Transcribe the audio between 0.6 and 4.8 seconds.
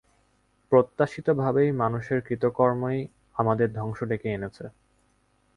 প্রত্যাশিতভাবেই, মানুষের কৃতকর্ম-ই আমাদের ধ্বংস ডেকে এনেছে।